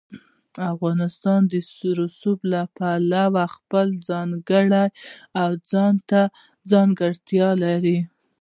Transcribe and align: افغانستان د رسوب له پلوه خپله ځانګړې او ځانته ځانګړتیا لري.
افغانستان 0.73 1.39
د 1.51 1.53
رسوب 1.99 2.39
له 2.53 2.61
پلوه 2.77 3.45
خپله 3.55 3.93
ځانګړې 4.09 4.85
او 5.41 5.49
ځانته 5.71 6.21
ځانګړتیا 6.71 7.49
لري. 7.63 7.99